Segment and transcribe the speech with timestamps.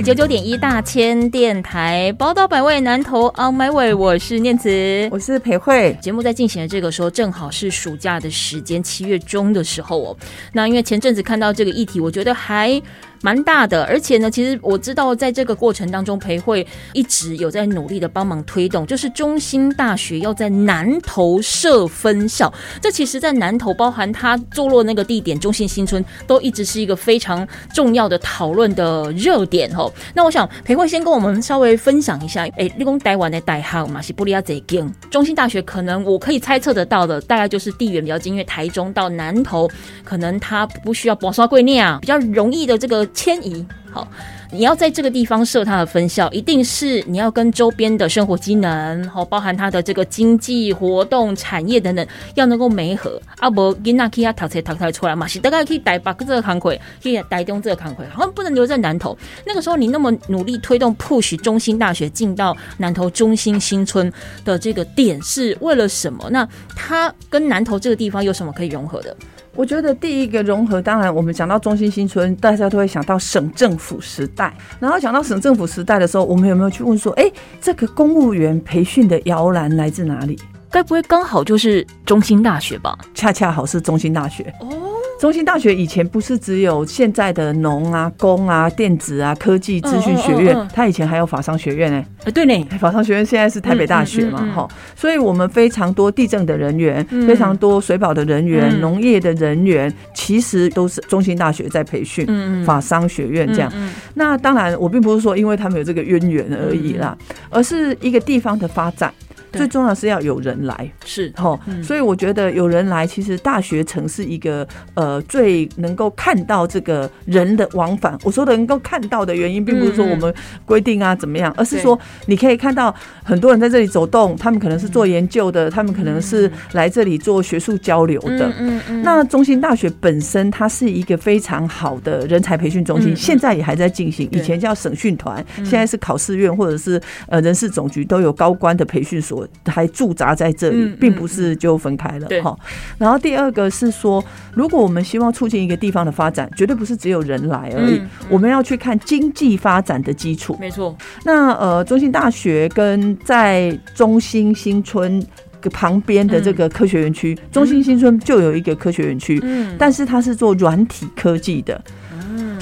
[0.00, 5.96] 九九点一大千电台宝岛百味南投 On My Way，我是念慈，我是裴慧。
[6.00, 10.16] 节目在进行的这个时候，正好是暑假的时间，七月中的时候哦。
[10.52, 12.80] 那因为前阵子看到这个议题，我觉得还。
[13.22, 22.52] 蛮大的，而且呢，其实我知道，在这个过程当中，培慧一直有在努力的帮忙推动，就是中兴大学要在南投设分校。
[22.80, 29.90] 这其实，在南投，包含它坐落那个地点，中信新村，都一直是一个非常重要的讨论的热点哦。
[30.14, 39.70] 那我想，培慧先跟我们稍微分享一下，哎，立功台湾的代号嘛是布利亚贼根，中兴大学可能我可以猜测得到的，大概就是地缘比较近，因为台中到南投，
[40.02, 43.06] 可能它不需要博刷贵念啊，比较容易的这个。
[43.12, 44.08] 迁移好，
[44.50, 53.20] 你要在这个地方设它的分校，一定是你要跟周边的生活机能，好，包含它的这个经济活动、产业等等，要能够媒合。
[53.38, 59.16] 啊，不，囡仔可以读册读出来出来嘛，是大概可以带北这个康亏，可以带东这个康亏，好像不能留在南投。
[59.44, 64.10] 那个时候你那么努力推动 push 中心大学进到南投中心新村
[64.42, 66.30] 的这个点，是为了什么？
[66.30, 69.14] 那它跟南投这个地方有什么可以融合的？
[69.54, 74.52] 我觉得第一个融合，当然我们讲到中心新村，大家都会想到省政府时代。
[74.80, 80.38] 然后讲到省政府时代的时候，我们有没有去问说，哎，这个公务员培训的摇篮来自哪里？
[80.70, 82.96] 该不会刚好就是中心大学吧？
[83.14, 84.91] 恰恰好是中心大学哦。
[85.22, 92.04] 中心大学以前不是只有现在的农啊、工啊、电子啊、科技资讯学院，它以前还有法商学院呢。
[92.24, 102.26] 哎，对呢，法商学院现在是台北大学嘛，哈，所以我们非常多地震的人员，非常多水保的人员、农业的人员，其实都是中心大学在培训。
[102.64, 103.72] 法商学院这样，
[104.14, 107.16] 那当然我并不是说因为他们有这个渊源而已啦，
[107.48, 109.14] 而是一个地方的发展。
[109.52, 118.18] 最重要是要有人来，是哈，所以我觉得有人来，其实大学城是一个呃最能够看到这个人的往返。
[118.24, 128.50] 我说的能够看到的原因，并不是说我们规定啊怎么样，而是说你可以看到很多人在这里走动，他们可能是做研究的，他们可能是来这里做学术交流的。
[128.58, 129.02] 嗯嗯。
[129.02, 139.41] 那中心大学本身它是一个非常好的人才培训中心，现在也还在进行，以前叫省训团，现在是考试院或者是呃人事总局都有高官的培训所。
[139.66, 142.56] 还驻扎在这里，并不是就分开了哈。
[142.98, 150.56] 然后第二个是说，如果我们希望促进一个地方的发展，绝对不是只有人来而已，我们要去看经济发展的基础。
[150.60, 150.96] 没错。
[151.24, 155.24] 那呃，中心大学跟在中心新村
[155.70, 161.80] 旁边的这个科学园区，中心新村就有一个科学园区，嗯，但是它是做软体科技的。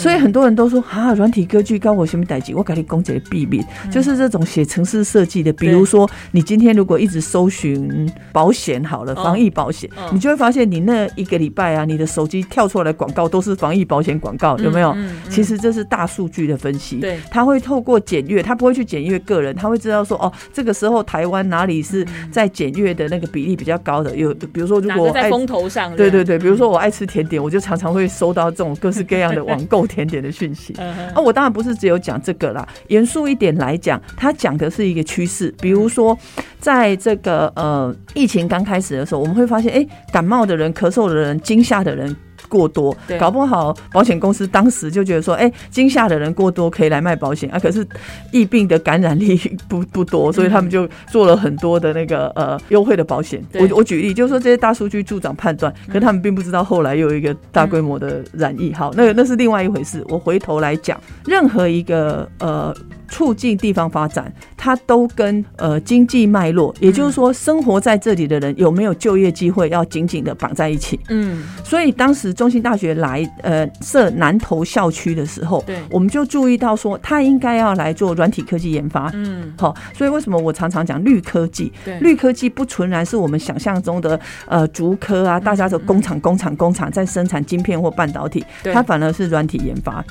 [0.01, 2.55] 所以很多人都说啊，软体科技跟我什么代级？
[2.55, 5.53] 我给你公姐避免，就是这种写城市设计的。
[5.53, 14.97] 比如说，你今天如果一直搜寻保险好了，防疫保险，你就会发现你那一个礼拜啊，你的手机跳出来的广告都是防疫保险广告，有没有？
[15.29, 16.97] 其实这是大数据的分析。
[16.97, 24.17] 对，他会透过检阅，他不会去检阅个人，他会知道说哦，这个时候台湾哪里是在检阅的那个比例比较高的？
[24.17, 29.87] 有比如说，如果在风头上，对对对，比如说我爱吃甜点，我就常常会收到这种各式各样的 网购。
[29.91, 32.67] 甜点的讯息啊，我当然不是只有讲这个啦。
[32.87, 35.53] 严肃一点来讲，他讲的是一个趋势。
[35.61, 36.17] 比如说，
[36.61, 42.15] 在这个呃疫情刚开始的时候，我们会发现，哎，感冒的人、咳嗽的人、惊吓的人。
[42.51, 47.59] 过多，搞不好保险公司当时就觉得说，哎，惊吓的人过多可以来卖保险啊。
[47.59, 47.87] 可是
[48.33, 53.41] 疫病的感染力不不多，所以他们就做了很多的那个呃优惠的保险。
[53.55, 58.75] 我我举例，就是说这些大数据助长判断，可他们并不知道后来又有一个大规模的染疫。
[58.75, 60.05] 好，那那是另外一回事。
[60.09, 62.75] 我回头来讲，任何一个呃。
[63.13, 71.01] 促进地方发展，它都跟呃经济脉络，也就是说生活在这里的人有没有就业机会，要紧紧的绑在一起。
[71.09, 79.11] 嗯，所以当时中心大学来呃设南投校区的时候，对，我们就注意到说，他应该要来做软体科技研发。
[79.13, 81.71] 嗯，好，所以为什么我常常讲绿科技？
[81.85, 88.43] 对，绿科技不纯然是我们想象中的呃竹科啊，大家的工厂、工厂、工厂在生产晶片或半导体，
[88.73, 90.03] 它反而是软体研发。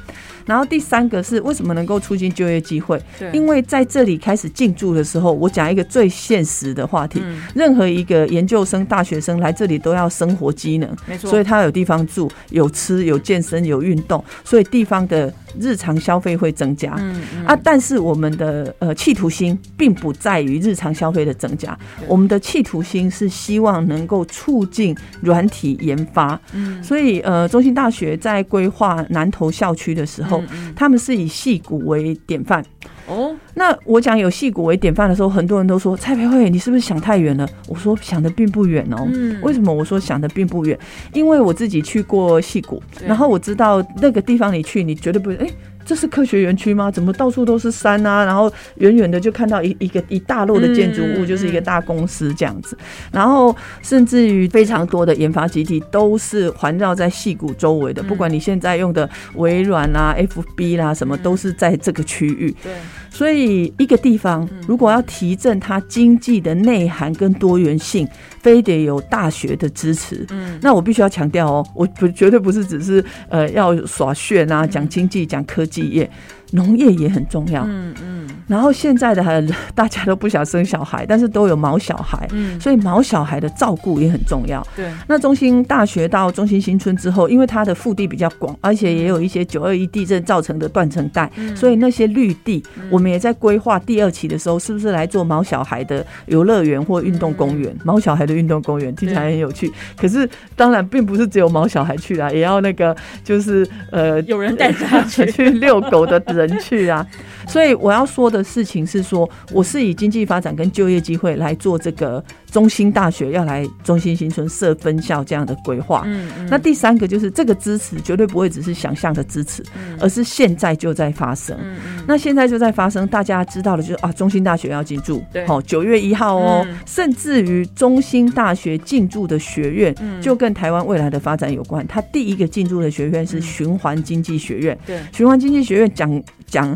[0.45, 3.01] 然后第三个是为什么能够促进就业机会？
[3.17, 7.21] 对，因为在这里开始进驻的时候，我讲一个最现实的话题：
[7.53, 12.29] 任何一个研究生、大学生来这里都要生活机能，没错，所以他有地方住。
[12.49, 16.95] 有吃有健身有运动，所以地方的日常消费会增加。
[16.97, 21.77] 嗯啊，但是我们的呃企图心并不在于日常消费的增加，
[22.07, 26.39] 我们的企图心是希望能够促进软体研发。
[26.53, 30.38] 嗯，所以呃，中兴大学在规划南投校区的时候，
[30.75, 32.63] 他们是以戏骨为典范。
[33.07, 37.49] 哦，那我讲有戏骨为典范的时候，很多人都说蔡培慧，你是不是想太远了？
[37.67, 39.07] 我说想的并不远哦。
[39.11, 40.77] 嗯，为什么我说想的并不远？
[41.13, 45.49] 因为我自己去过戏骨，然后我知道那个地方你去，你绝对不会哎。
[45.89, 46.91] 这是科学园区吗？
[46.91, 48.23] 怎么到处都是山啊？
[48.23, 52.77] 然后远远的就看到一一个一大摞的建筑物，就是一个大公司这样子。
[53.11, 58.03] 然后甚至于非常多的研发基地都是环绕在戏谷周围的。
[58.03, 62.55] 不管你现在用的微软啦、FB 啦什么，都是在这个区域。
[62.61, 62.71] 对。
[63.09, 68.07] 所以一个地方如果要提振它经济的内涵跟多元性。
[68.41, 76.09] 非得有大学的支持，嗯，那我必须要强调哦，我不绝对不是只是呃要耍炫啊，讲经济讲科技业。
[76.51, 79.23] 农业也很重要，嗯嗯，然后现在的
[79.75, 84.65] 大家都不想生小孩，但是都有毛小孩，嗯，所以毛小孩的照顾也很重要。
[84.75, 97.75] 对，那中心大学到中心新村之后，因为它的腹地比较广，而且也有一些九二一地震造成的断层带，所以那些绿地，我们也在规划第二期的时候，是不是来做毛小孩的游乐园或运动公园？
[97.83, 106.19] 毛小孩的运动公园听起来很有趣，可是当然并不是只有毛小孩去啦，也要那个就是呃有人带着他 去遛狗的。
[106.45, 107.05] 人去啊，
[107.47, 116.03] 所以我要说的事情是说，我是以经济发展跟就业机会来做这个中心大学要来中心新村设分校这样的规划。
[116.05, 116.47] 嗯嗯。
[116.49, 119.63] 那第三个就是这个支持绝对不会只是想象的支持，
[119.99, 121.57] 而是现在就在发生。
[121.61, 122.03] 嗯嗯。
[122.07, 131.85] 那现在就在发生，大家知道的就是啊，中心大学要进驻，对，好，九月一号哦，甚至于中心大学进驻的学院，就跟台湾未来的发展有关。
[131.87, 136.23] 它第一个进驻的学院是循环经济学院，对，循环经济学院讲。
[136.49, 136.75] 讲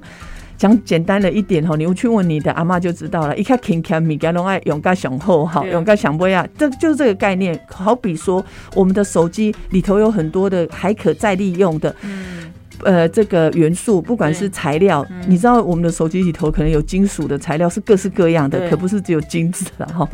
[0.58, 3.38] 讲简单了一点哈，你去问你的阿妈就知道了。
[3.38, 6.48] 一看 King Cam 米干龙爱勇敢雄厚哈，勇敢想不呀？
[6.58, 7.60] 这就是这个概念。
[7.70, 8.44] 好比说，
[8.76, 12.52] 我们的手机里头有很多的还可再利用的，嗯
[12.84, 20.08] 呃，这个元素，不管是材料，你知道我们的手机里头可能有金属的材料，是各式各样的，可不是只有金子了哈。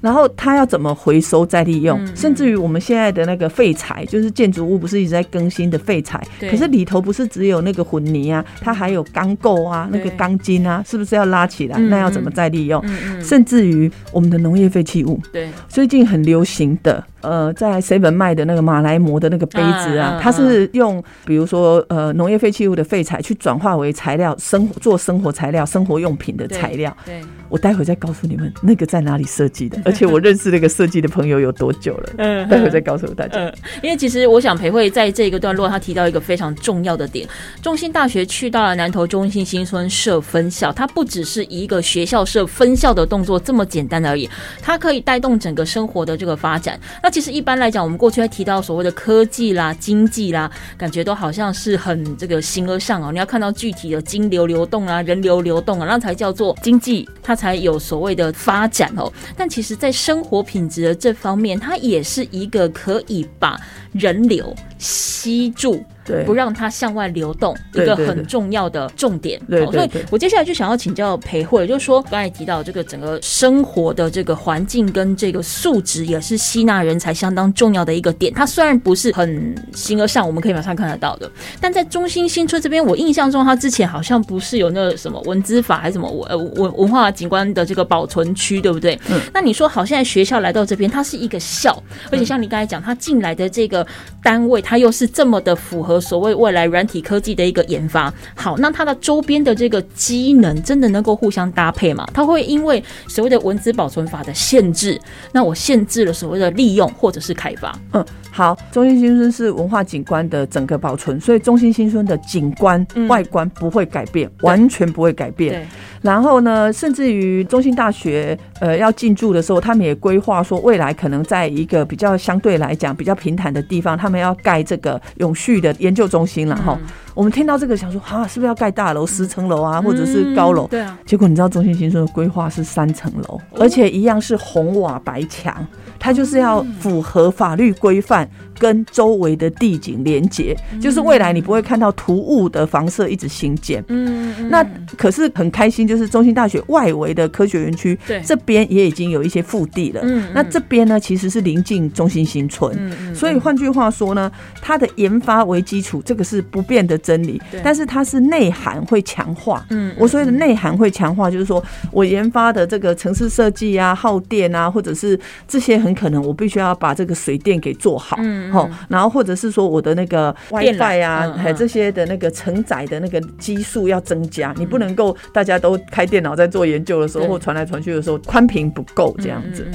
[0.00, 1.98] 然后它要怎么回收再利用？
[2.16, 11.78] 甚至于我们现在的那个废材，就是建筑物不是一直在更新的废材，可是里头不是只有那个混泥啊，它还有钢构啊，那个钢筋啊，是不是要拉起来？
[11.78, 12.82] 那要怎么再利用？
[13.22, 17.04] 甚至于我们的农业废弃物，对，最近很流行的。
[17.20, 26.96] 呃，在 seven 卖的那个马来模的那个杯子啊，它是用比如说呃农业废弃物的废材去转化为材料，生做生活材料、生活用品的材料。
[27.04, 32.10] 对，我待会再告诉你们那个在哪里设计的，而且我认识那个设计的朋友有多久了。
[32.18, 33.50] 嗯，待会再告诉大家。
[33.82, 37.26] 因为其实我想裴慧在这个段落，他提到一个非常重要的点：
[37.62, 44.28] 中心大学去到了南投中心新村设分校，它不只是一个学校设分校的动作这么简单而已，
[44.60, 46.78] 它可以带动整个生活的这个发展。
[47.02, 53.10] 那其实一般来讲，我们过去还提到所谓的科技啦、经济啦，感觉都好像是很这个形而上哦。
[53.10, 59.10] 你要看到具体的金流流动啊、人流流动啊，那才叫做经济，它才有所谓的发展哦。
[59.36, 63.58] 但其实，在生活品质的这方面，它也是一个可以把
[63.92, 65.84] 人流吸住。
[66.24, 69.38] 不让它向外流动，一个很重要的重点。
[69.70, 78.32] 所以，我接下来就想要请教裴慧，就是说，刚才提到这个整个生活的这个环境跟这个素质，也是吸纳人才相当重要的一个点。
[78.32, 81.30] 它虽然不是很形而上，我们可以马上看得到的，
[81.60, 88.98] 但在中心新村这边，我印象中，它之前好像不是有那什么文资法还是什么文文文化景观的这个保存区，对不对？
[89.10, 89.20] 嗯。
[89.34, 93.77] 那你说好，现在学校来到这边，它是一个校，而且像你刚才讲，它进来的这个
[94.22, 96.00] 单位，它又是这么的符合。
[96.00, 102.08] 所谓未来软体科技的一个研发，好，那它的周边的这个机能真的能够互相搭配吗？
[102.14, 104.98] 它会因为所谓的文字保存法的限制，
[105.32, 107.78] 那我限制了所谓的利用或者是开发？
[107.92, 115.66] 嗯，好，中心新村是文化景观的整个保存，所以中心新村的景观外观不会改变，完全不会改变。
[116.00, 125.68] 然后呢，甚至于中心大学呃要进驻的时候，他们也规划说，未来可能在一个比较相对来讲比较平坦的地方，他们要盖这个永续的。
[125.78, 126.76] 研究中心了哈，
[127.18, 130.68] 我们听到这个想说，啊，是不是要盖大楼十层楼啊，或者是高楼？
[130.68, 130.96] 对啊。
[131.04, 135.66] 结果你知道中心新村的规划是三层楼，而且一样是红瓦白墙，
[135.98, 138.30] 它就是要符合法律规范。
[138.60, 143.84] 跟周围的地景连接，就是未来你不会看到突兀的房舍一直新建。
[143.86, 150.00] 嗯，那可是很开心，就是中心大学外围的科学园区，对这边也已经有一些腹地了。
[150.02, 152.76] 嗯，那这边呢，其实是临近中心新村。
[152.76, 154.28] 嗯所以换句话说呢，
[154.60, 157.40] 它的研发为基础，这个是不变的真理。
[157.64, 159.64] 但是它是内涵会强化。
[159.70, 168.18] 嗯，我所谓的内涵会强化，就是说我研发的这个城市设计啊、耗电啊，或者是这些很可能我必须要把这个水电给做好。
[168.20, 168.52] 嗯。
[168.52, 179.66] 好，然后或者是说我的那个 WiFi 啊，还这些的那个承载的那个基数要增加，你不能够大家都开电脑在做研究的时候或传来传去的时候宽屏不够这样子。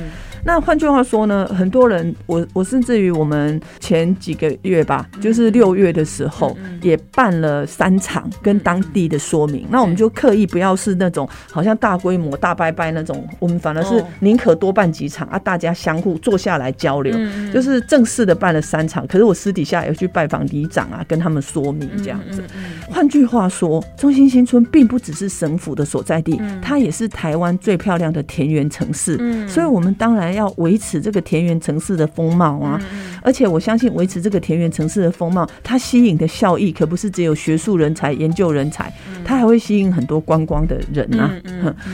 [0.45, 9.65] 那换句话说呢，很多人，我我甚至于我们前几个月吧，就是六月的时候，也办了三场跟当地的说明。
[9.69, 17.15] 那我们就刻意不要是那种好像大规模大拜拜那种，我们反而是宁可多办几场啊，大家相互坐下来交流，
[17.53, 19.07] 就是正式的办了三场。
[19.07, 22.43] 可是我私底下也去拜访里长啊，跟他们说明这样子。
[22.89, 29.47] 换句话说，中心新村并不只是省府的所在地，它也是台湾最漂亮的田园城市。
[29.47, 30.32] 所以，我们当然。
[30.33, 32.81] 要维持这个田园城市的风貌啊，
[33.21, 38.91] 而且我相信维持这个田园城市的风貌，它吸引的效益可不是只有学术人才、研究人才，
[39.23, 41.31] 它还会吸引很多观光的人呐。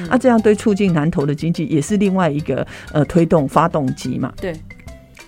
[0.10, 4.34] 啊，这样对促进南投的经济也是另外一个呃推动发动机嘛。
[4.39, 4.53] 对，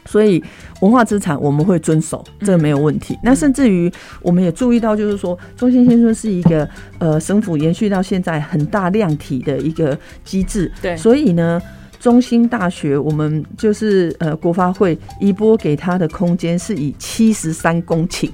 [0.05, 0.43] 所以
[0.81, 3.17] 文化资产我们会遵守，这个没有问题。
[3.23, 3.91] 那甚至于
[4.21, 6.67] 我们也注意到，就是说中心先生是一个
[6.99, 10.71] 呃省府延续到现在很大量体的一个机制。
[10.81, 11.61] 对，所以呢。
[12.01, 18.27] 中兴大学，我们就是呃国发会移拨给他的空间是以七十三公顷。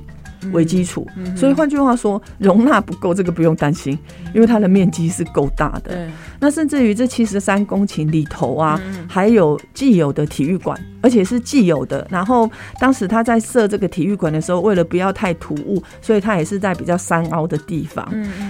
[0.51, 3.97] 为基础，所以换句话说，容纳不够，这个不用担心，
[4.33, 6.07] 因为它的面积是够大的。
[6.39, 12.07] 那甚至于这七十三公顷里头啊，还有既有的体育馆，而且是既有的。
[12.09, 18.07] 然后当时他在设这个体育馆的时候，为了不要太突兀，所以他也是在比较山凹的地方。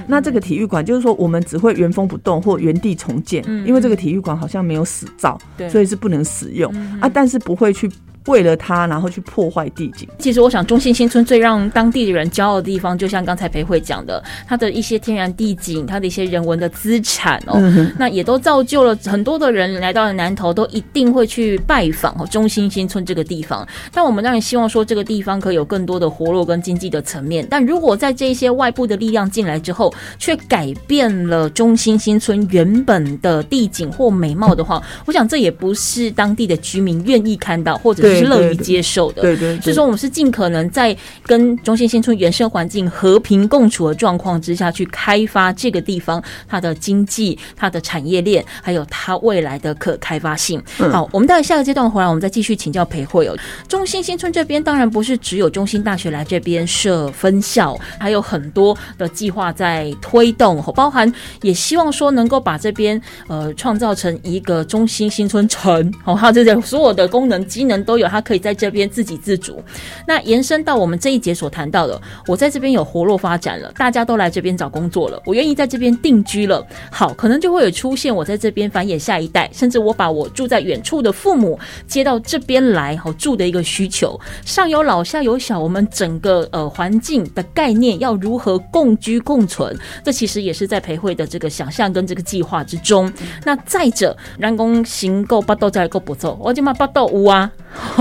[0.07, 5.39] 那这个体育馆就是说，我们只会原封不动或原地重建，因为这个体育馆好像没有死造，
[5.69, 7.09] 所以是不能使用啊。
[7.09, 7.89] 但是不会去。
[8.27, 10.07] 为了它，然后去破坏地景。
[10.19, 17.59] 其实，我想中心新村最让当地的人骄傲的地方，就像刚才裴慧讲的，它的一些天然地景，它的一些人文的资产哦，
[17.97, 23.67] 那也都造就了很多的人来到了南投，都一定会去拜访哦中心新村这个地方。
[23.91, 27.45] 但我们当然希望说，这个地方可以有更多的活络跟经济的层面。
[27.49, 38.16] 但如果在这些外部的力量进来之后，却改变了中心新村原本的地景或美貌的话，我想这也不是当地的居民愿意看到，或者是。
[38.17, 40.95] 是乐于接受的，对对，所以说我们是尽可能在
[41.25, 50.61] 跟中心新村原生环境和平共处的状况之下去开发这个地方它的经济、它的产业链，还有它未来的可开发性。
[50.91, 53.37] 好，我们待下个阶段回来，我们再继续请教裴慧哦。
[53.67, 68.06] 中心新村这边当然不是只有中心大学来这边设分校，还有很多的计划在推动，包含也希望说能够把这边呃创造成一个中心新村城，哦，还有这些所有的功能机能都有。
[68.09, 69.61] 他可以在这边自给自足。
[70.07, 76.65] 那延伸到我们这一节所谈到的，我在这边有活络发展了，大家都来这边找工作了，我愿意在这边定居了。
[76.91, 84.19] 好，可能就会有出现我在这边繁衍下一代，甚至我把我住在远处的父母接到这边来好住的一个需求。
[84.45, 89.75] 上有老下有小，我们整个呃环境的概念要如何共居共存？
[90.03, 93.11] 这其实也是在培会的这个想象跟这个计划之中。
[93.43, 97.51] 那再者，人工行够八斗再够不错，我就骂八斗屋啊。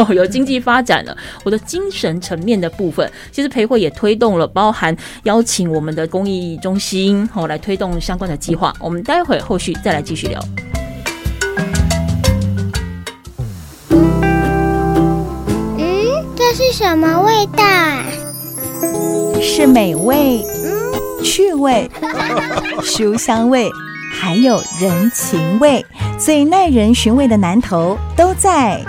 [0.15, 8.73] 有经济发展了，我的精神层面的部分，其实培会也推动了，包含邀请我们的公益中心哦来推动相关的计划。
[8.81, 10.41] 我们待会后续再来继续聊。
[15.79, 17.65] 嗯，这是什么味道？
[19.41, 21.91] 是美味、嗯趣味、
[22.85, 23.69] 书香味，
[24.13, 25.85] 还有人情味，
[26.19, 28.85] 最耐人寻味的南头都在。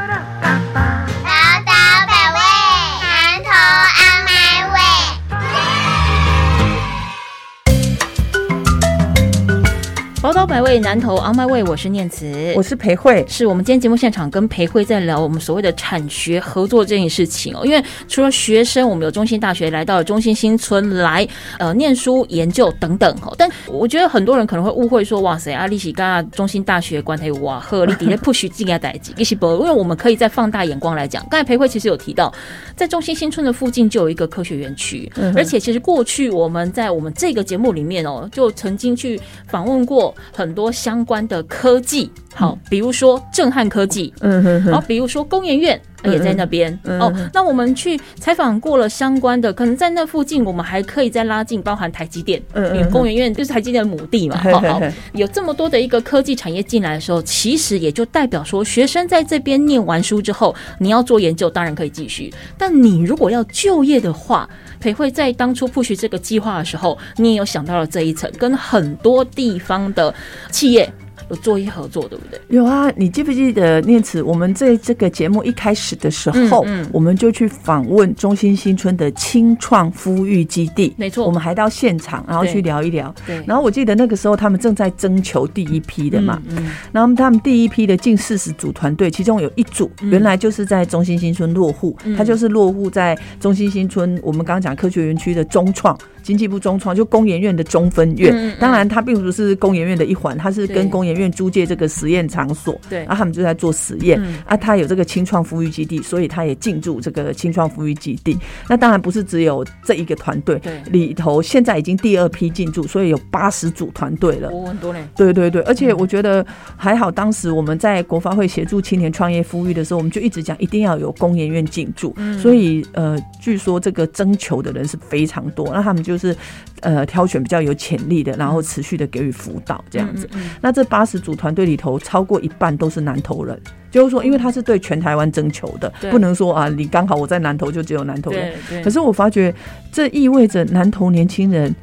[10.57, 17.63] 宝岛百位南投 On My Way，我是念慈，我是裴慧，是我们今天节目现场跟裴慧在聊我们所谓的产学合作这件事情哦。
[17.63, 21.27] 因为除了学生，我们有中心大学来到了中心新村来
[21.59, 23.35] 呃念书研究等等哦。
[23.37, 29.45] 但我觉得很多人可能会误会说，哇塞，阿利喜跟中心大学关系哇和你底下不许进来代级，一起不？
[29.57, 32.33] 因为我们可以再放大眼光来讲，刚才裴慧其实有提到，
[32.75, 40.13] 在中心新村的附近就有一个科学园区，而且其实过去我们在我们这个节目里面哦，就曾经去访问过。
[40.33, 47.13] 很多相关的科技，好，比如说震撼科技，嗯哼，然后比如说工研院也在那边哦。
[47.33, 54.37] 那我们去采访过了相关的，可能在那附近，我们还可以再拉近，包含台积电，因为工研院就是台积电的母地嘛。
[54.51, 54.81] 好好，
[55.13, 64.49] 有这么多的一个科技产业进来的时候，其实也就代表说，学生在这边念完书之后，你要做研究，当然可以继续，但你如果要就业的话。
[64.79, 70.13] 裴慧在当初 push 这个计划的时候，你也有想到了这一层，跟很多地方的
[70.51, 70.87] 企业。
[71.29, 72.39] 有做一合作，对不对？
[72.49, 74.21] 有啊，你记不记得念慈？
[74.23, 80.93] 我们在这个节目一开始的时候嗯，我们就去访问中心新村的青创孵育基地。
[80.97, 83.13] 没错，我们还到现场，然后去聊一聊。
[83.25, 83.43] 对。
[83.45, 86.41] 然后我记得那个时候，他们正在征求第一批的嘛。
[86.49, 86.71] 嗯。
[86.91, 94.19] 然后他们第一批的近四十组团队，其中有一组原来就是在中心新村落户，他就是落户在中心新村。
[94.23, 95.97] 我们刚刚讲科学园区的中创。
[96.23, 108.37] 经济部中创就工研院的中分院，当然它并不是工研院的一环，它是跟工研院租借这个实验场所，对，然后他们就在做实验，啊，他有这个青创孵育基地，所以他也进驻这个青创孵育基地。
[108.67, 115.07] 那当然不是只有这一个团队，对里头现在已经第二批进驻，所以有八十组团队了，很多嘞。
[115.15, 116.45] 对对对，而且我觉得
[116.75, 126.17] 还好，当时我们在国发会协助青年创业孵育的时候，我们就一直讲一定要有工研院进驻，所以呃，据说这个征求的人是非常多，那他们就。
[126.17, 126.35] 就是
[126.81, 130.29] 呃，挑选比较有潜力的，然后持续的给予辅导这样子。
[130.61, 133.59] 那这八十组团队里头，超过一半都是南投人，
[133.89, 138.53] 就是说，因为他是对全台湾征求的，不能说啊，你刚好我在南投就只有南投人。
[138.83, 139.55] 可是我发觉，
[139.91, 141.73] 这意味着南投年轻人。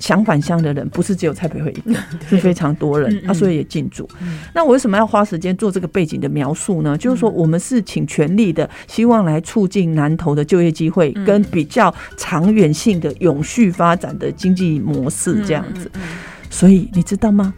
[0.00, 1.98] 想返乡的人不是只有蔡培慧一个，
[2.28, 4.06] 是非常多人啊，所以也进驻。
[4.52, 6.98] 那我为什么要花时间做这个背景的描述呢？
[6.98, 15.90] 就是说，我们是请全力的，希望来促进南投的就业机会，跟比较长远性的永续发展的经济模式这样子。
[16.50, 17.54] 所以你知道吗？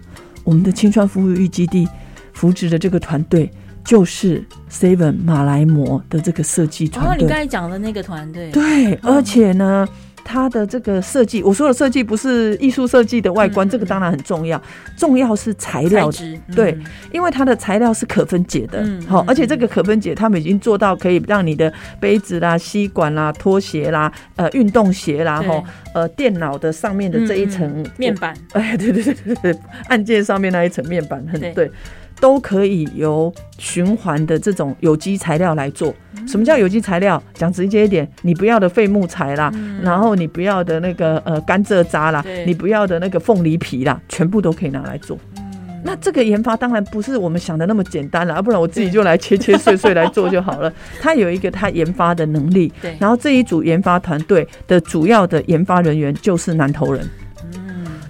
[0.47, 1.87] 我们的青川服务育基地
[2.33, 3.51] 扶植的这个团队，
[3.85, 7.25] 就是 Seven 马来模的这个设计团队。
[7.25, 9.87] 你刚才讲的那个团队，对，而且呢。
[10.27, 14.61] 它的这个设计，我说的设计不是艺术设计的外观，这个当然很重要，
[14.97, 16.11] 重要是材料，
[16.55, 16.77] 对，
[17.13, 25.63] 因为它的材料是可分解的，好，而且这个可分解，他们已经做到可以让你的杯子啦、吸管啦、拖鞋啦、呃运动鞋啦，哈，
[25.95, 31.71] 呃电脑的上面的这一层面板， 哎，对对对对对，按键上面那一层面板很对。
[32.21, 35.95] 都可以由循环的这种有机材料来做。
[36.27, 37.23] 什么叫有机材料？
[37.35, 39.53] 讲直接一点，你不要的废木材啦，
[39.83, 45.17] 然后你不要的那个呃甘蔗渣啦，你不要的那个凤梨皮啦，全部都可以拿来做。
[45.85, 50.73] 那这个研发当然不是我们想的那么简单了，要不然我自己就来切切碎碎来做就好了。
[51.01, 52.97] 他有一个他研发的能力，对。
[52.99, 57.09] 然后这一组研发团队的主要的研发人员就是南投人。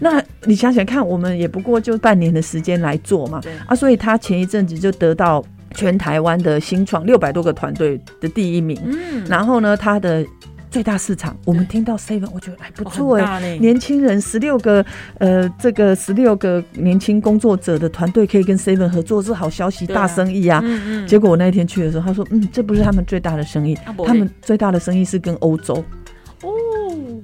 [0.01, 8.81] 那你想想看，我们也不过就半年的时间来做嘛，啊，所以他前一阵子就得到全台湾的新创六百多个团队的第一名。
[8.85, 10.25] 嗯，然后呢，他的
[10.71, 14.85] 最大市场，我们听到 seven，我觉得还不错哎，年轻人十六个，
[15.19, 20.61] 呃，这个十六个年轻工作者的团队可以跟 seven 合作，是好消息，大生意啊。
[20.63, 21.07] 嗯嗯。
[21.07, 25.83] 结果我那一天去的时候，他说，嗯，这不是他们最大的生意，他们最大的生意是跟欧洲。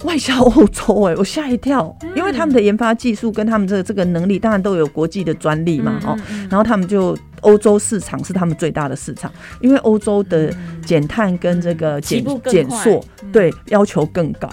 [0.05, 6.17] 外销欧洲哎，我吓一跳，因为他们的研发技术跟他们这个这个能力，当然都有国际的专利嘛，哦，
[6.51, 10.53] 然后他们就欧洲市场是他们最大的市场，因为欧洲的
[10.85, 14.49] 减碳跟这个减减塑对要求更高。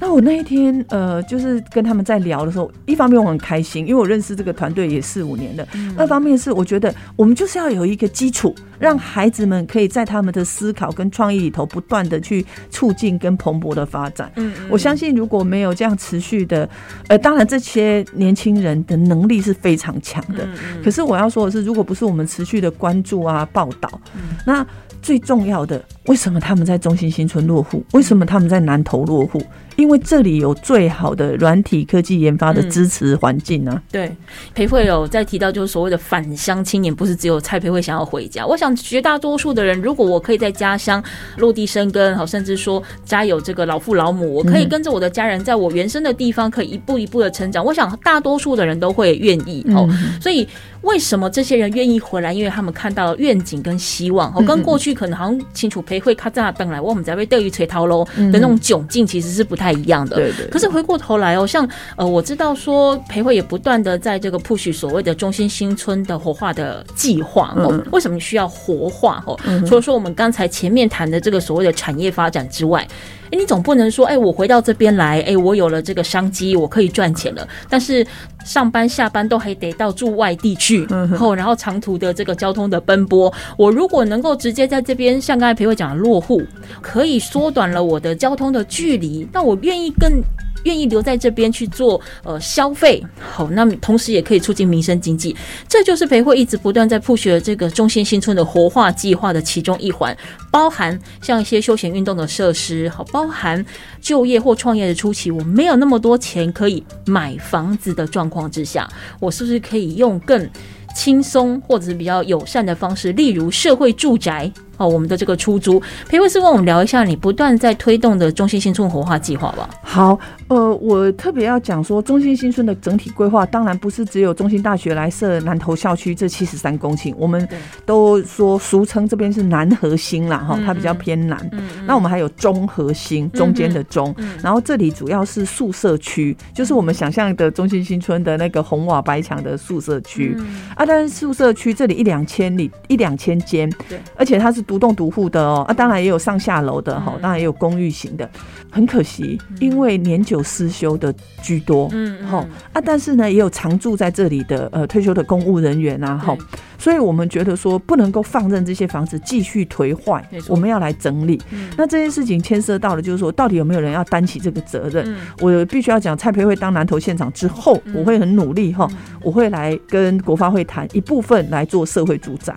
[0.00, 5.64] 那我那一天，呃，就是跟他们在聊的时候，一方面我很开心，因为我认识这个团队也四五年了；
[5.96, 14.32] 二方面是我觉得我们就是要有一个基础，让孩子们可以在他们的思考跟创意里头不断的去促进跟蓬勃的发展。
[14.36, 16.66] 嗯，我相信如果没有这样持续的，
[17.08, 20.44] 呃，当然这些年轻人的能力是非常强的。
[20.44, 24.00] 嗯可是我要说的是，如果不是我们持续的关注啊、报道，
[24.46, 24.66] 那
[25.02, 27.84] 最重要的，为什么他们在中心新村落户？
[27.92, 29.42] 为什么他们在南投落户？
[29.80, 33.82] 因为这里有最好的软体科技研发的支持环境呢。
[33.90, 34.14] 对，
[34.54, 38.46] 裴慧有在提到，就是所谓的返乡青年，不是只有蔡培慧想要回家。
[38.46, 41.02] 我想想绝大多数的人，如果我可以在家乡
[41.38, 47.64] 落地生根，好，甚至说家有这个老父老母，我可以跟着我的家人，在我原生的地方，可以一步一步的成长。
[47.64, 49.88] 我想大多数的人都会愿意哦。
[50.20, 50.46] 所以
[50.82, 52.32] 为什么这些人愿意回来？
[52.32, 60.16] 因为他们看到了愿景跟希望哦，跟过去可能好像清楚培会卡在本来我们在被钓鱼垂涛喽的那种窘境，其实是不太一样的。
[60.16, 60.46] 对对。
[60.48, 67.82] 可是回过头来哦，像呃，我知道说培慧也不断的在这个 push 所谓的中心新村的活化的计划哦。
[67.92, 69.38] 为什么需要活化哦？
[69.66, 72.86] 除了说我们刚才前面谈的这个所谓的产业发展之外。
[73.32, 77.46] 哎，你总不能说，哎，我回到这边来，哎，我有了这个商机，我可以赚钱了。
[77.68, 78.04] 但是
[78.44, 86.42] 上班下班都还得到住外地去，然后然后长途的这个交通的奔波，我如果能够直接在这边，像刚才裴伟讲的落户，
[86.80, 90.22] 可以缩短了我的交通的距离，那我愿意更。
[90.64, 95.34] 愿意留在这边去做呃消费，好，那么同时也可以促进民生经济，
[95.68, 100.16] 这就是培会一直不断在铺学这个中心新村的活化计划的其中一环，
[100.50, 103.64] 包含像一些休闲运动的设施，好，包含
[104.00, 108.86] 就业或创业的初期，我没有那么多钱可以买房子的状况之下，
[109.18, 110.48] 我是不是可以用更
[110.94, 114.52] 轻松或者是比较友善的方式，例如社会住宅。
[114.80, 119.68] 哦，我们的这个出租，裴博士跟我们聊一下你不断在推动的中心新村活化计划吧。
[119.82, 127.46] 好，呃，我特别要讲说，中心新村的整体规划，当然不是只有中心大学来设南投校区这七十三公顷，我们
[127.84, 131.38] 都说俗称这边是南核心啦，哈，它比较偏南。
[131.86, 140.34] 那我们还有中核心，中间的中，然后这里主要是宿舍区，就是我们想象的中心新村的那个红瓦白墙的宿舍区
[140.74, 140.86] 啊。
[140.86, 144.64] 但是宿舍区这里一两千里一两千间，对，而且它是。
[144.70, 148.30] 独栋独户的哦，啊，当然也有上下楼的哈，当然也有公寓型的。
[148.72, 156.36] 很可惜，因为年久失修的居多，嗯，哈啊，但是呢，也有常住在这里的呃退休的公务人员啊，哈。
[156.78, 161.38] 所以我们觉得说不能够放任这些房子继续颓坏，我们要来整理。
[161.76, 165.14] 那这件事情牵涉到了，就是说到底有没有人要担起这个责任？
[165.40, 168.88] 我必须要讲，蔡培会当南投县长之后，我会很努力哈，
[169.20, 172.54] 我会来跟国发会谈一部分来做社会住宅。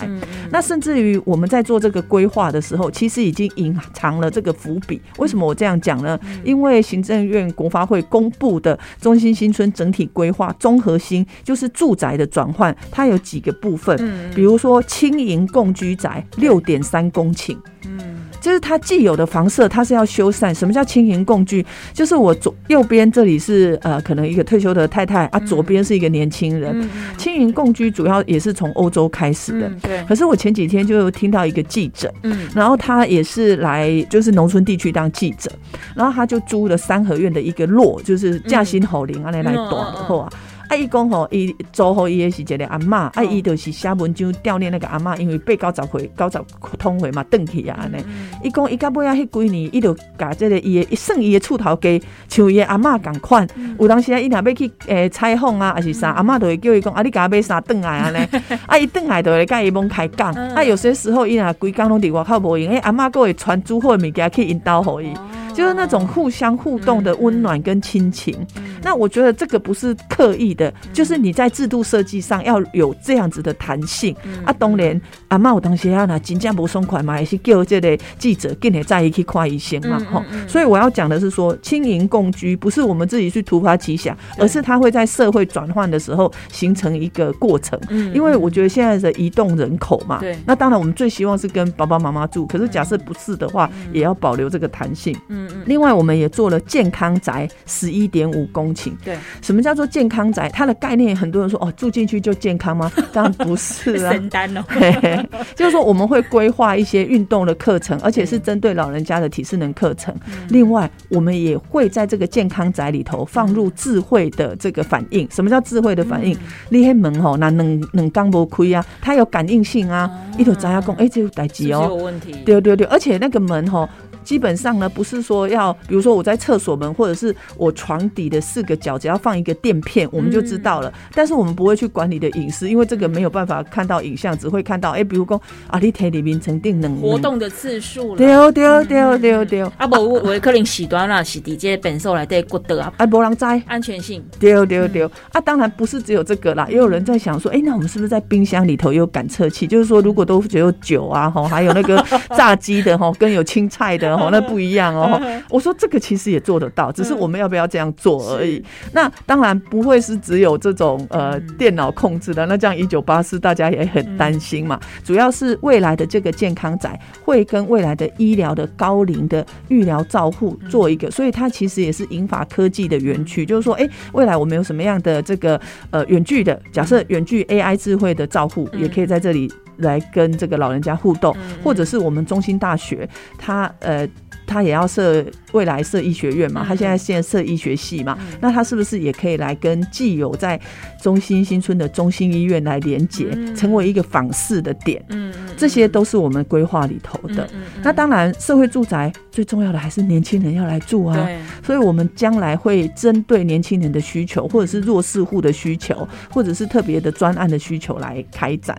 [0.53, 5.01] 那甚至于我们在做这个规划的时候，其实已经隐藏了这个伏笔。
[5.17, 6.17] 为什么我这样讲呢？
[6.43, 13.97] 因为行政院国发会公布的中心新村整体规划综合新，就是住宅的转换，它有几个部分。
[14.35, 20.53] 比如说轻盈共居宅六点三公顷，嗯，就是它既有的房舍，它是要修缮。
[20.53, 21.65] 什么叫轻盈共居？
[21.93, 26.87] 就是我左右边这里是呃，可能一个退休的太太啊，左边是一个年轻人。
[27.17, 30.03] 轻盈共居主要也是从欧洲开始的，对。
[30.03, 35.49] 可是我前几天就听到一个记者，嗯，然后他也是来就是农村地区当记者，
[35.95, 40.25] 然后他就租了三合院的一个落，就是架新吼林啊来来短的话。
[40.25, 40.33] 啊，
[40.75, 46.39] 伊讲吼，伊租好伊的是一个阿嬷，啊，伊就是写文章悼念那个阿嬷，因为八九十岁、九十
[46.77, 47.97] 通岁嘛，转去啊安尼。
[48.43, 53.47] 伊讲伊到尾啊，迄几年，伊就甲这个伊的算伊的厝头家，像伊的阿嬷共款。
[53.79, 58.17] 有当时啊，伊若要去诶采访啊，还是啥，阿嬷都会叫伊讲，啊，你甲买啥转来安尼。
[58.65, 60.33] 啊，伊转来就会甲伊蒙开讲。
[60.33, 65.13] 啊，有些时候伊若规工拢伫外口无闲，诶，阿嬷佫会传煮好的物件去因兜互伊。
[65.53, 68.35] 就是那种互相互动的温暖跟亲情，
[68.81, 74.15] 那我觉得这个不是刻意的，就是你在制度设计上要有这样子的弹性。
[74.43, 80.23] 啊，当然阿妈有当时啊，那真正不松快嘛，也是叫这类记者跟你在一起看一些嘛，哈。
[80.47, 87.79] 所以我要讲的是说，轻盈共居不是我们自己去突发奇想，而是它会在社会转换的时候形成一个过程。
[88.13, 95.15] 因为我觉得现在的移动人口嘛，对，那当然我们最希望是跟爸爸妈妈住，可是假设不是的话，也要保留这个弹性。
[95.27, 95.42] 嗯。
[95.65, 98.91] 另外，我们也做了健康宅十一点五公顷。
[99.03, 100.49] 对，什么叫做健康宅？
[100.49, 102.91] 它的概念，很多人说哦，住进去就健康吗？
[103.13, 104.63] 当然不是啊，神单哦。
[105.55, 110.13] 就是说，我们会规划一些运动的课程，而且是针对老人家的体适能课程。
[110.49, 115.27] 另外，我们也会在这个健康宅里头放入智慧的这个反应。
[115.31, 116.37] 什么叫智慧的反应？
[116.69, 118.85] 你黑门吼，那能能刚不亏啊？
[119.01, 122.33] 它有感应性啊，一头砸下工，哎，这有待机哦，有问题。
[122.45, 123.87] 对对对，而且那个门吼。
[124.23, 130.91] 基本上呢，不是说要，比如说我在厕所门或者是我床底的四个角，只要放一个垫片，我们就知道了。
[131.13, 143.61] 但是我们不会去管你的隐私，因为这个没有办法看到影像，只会看到哎，比如说啊，你体里面曾定能活动的次数，丢丢丢丢丢，啊不，我可能洗端啦，洗底这本受来对骨的啊，啊，不让摘。
[143.67, 149.67] 安全性，丢丢丢啊，当然不是只有这个啦，也有人在想说，哎，那我们是不是在冰箱里头有感测器？
[149.67, 152.03] 就是说，如果果都只有酒啊，哈，还有那个
[152.37, 155.19] 炸鸡的吼，跟有青菜的吼，那不一样哦。
[155.49, 158.63] 我说这个其实也做得到，只是我们要不要这样做而已。
[158.91, 164.79] 那当然不会是只有这种呃电脑控制的，那这样一九八四大家也很担心嘛。
[165.03, 175.59] 主要是未来的这个健康宅会跟未来的医疗的高龄的预疗照护做一个，所以它其实也是引发科技的园区，就是说，哎，未来我们有什么样的这个
[175.91, 183.07] 呃远距的，假设远距 AI 智慧的照护，也可以在这里来跟这个老人家互动，或者是我们中心大学，
[183.37, 184.07] 它呃。
[184.45, 186.65] 他也要设未来设医学院嘛？
[186.67, 188.17] 他现在现在设医学系嘛？
[188.41, 190.59] 那他是不是也可以来跟既有在
[191.01, 195.03] 中心新村的中心医院来连接，成为一个访视的点？
[195.09, 197.47] 嗯这些都是我们规划里头的。
[197.83, 201.29] 那当然，社会住宅最重要的还是年轻人要来住啊。
[201.63, 208.75] 所以我们将来会针对年轻人的需求，或者是弱势户的需求，或者是特别的专案的需求来开展。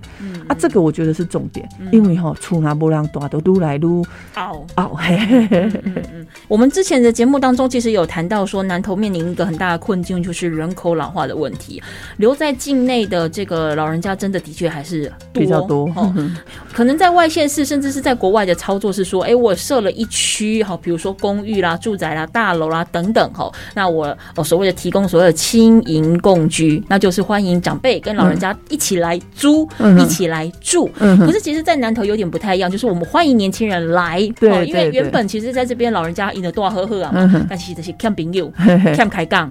[0.48, 5.48] 啊，这个我觉得是重点，因为哈，出拿不让多都撸来撸，哦哦嘿。
[5.60, 11.82] 嗯嗯，我们之前的节目当中，其实有谈到说，南投面临一个很大的困境，就是人口老化的问题。
[12.16, 15.88] 留在境内的这个老人家，真的的确还是比较多。
[16.72, 30.90] 可能在外县市，甚至是在国外的操作是说，哎，我设了一区，哈，比如说公寓啦、住宅啦、大楼啦等等，哈，那我哦所谓的提供所谓的轻盈共居，那就是欢迎长辈跟老人家一起来租，一起来住。
[30.98, 35.43] 可是其实，在南投有点不太一样，就是我们欢迎年轻人来，对，因为原本其实。
[35.52, 37.46] 在这边老人家赢得多少呵呵啊？
[37.48, 38.52] 但其实这些看朋友、
[38.96, 39.50] 看开杠。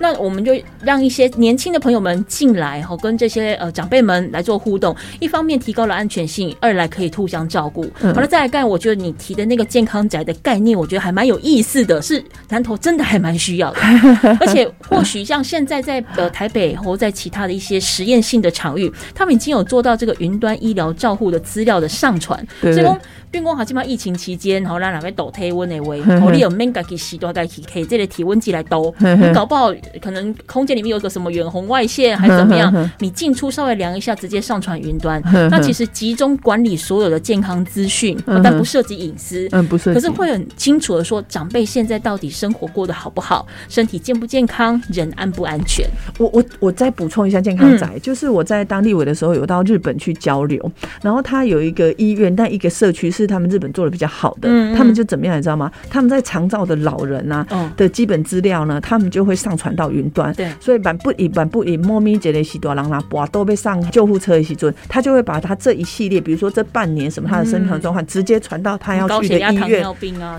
[0.00, 4.94] 那我们就让一些年轻的朋友们进来，哈，跟这些呃长辈们来做互动。
[5.20, 7.84] 一方面提高了安全性，二来可以互相照顾。
[8.00, 13.80] 好了，再来干，我觉得你提的那个健康宅的概念，我觉得还蛮有意思的，是南投真的还蛮需要的。
[14.40, 22.46] 而且或许像现在在呃台北或在其他的一些实验性的场域，他们已经有做到这个云端医疗照护的资料的上传。
[22.60, 22.98] 所以说。
[23.34, 35.20] 变光好，起码疫情期间，然后让两位抖体温的位，我你有免家己洗多家己可以这类体温计来抖， 你搞不好可能空间里面有个什么远红外线还是怎么样， 你进出稍微量一下，直接上传云端。
[35.50, 45.84] 那其实集中管理所有的健康资讯，但不涉及隐私，嗯，不涉及，可是会很清楚的说长辈现在到底生活过得好不好，身体健不健康，人安不安全。
[46.18, 50.70] 我我我再补充一下健康仔，就是我在当立委的时候有到日本去交流，
[51.02, 53.23] 然后他有一个医院，但一个社区是。
[53.24, 55.70] 是他们日本做的比较好的，他们就怎么样，你知道吗？
[55.90, 60.32] 他们在长照的老人啊的基本资料呢，他们就会上传到云端。
[60.34, 69.84] 对，所以板不以板不以莫咪杰的西多郎啦，哇，都被上救护车的时阵，他就会把他这一系列，比如说这半年什么他的身体状况，直接传到他要去的医院。